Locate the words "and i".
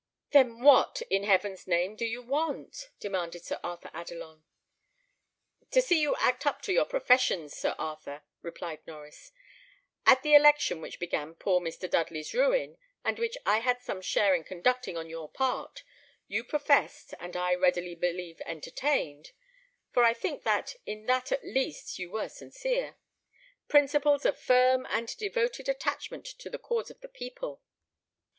17.19-17.51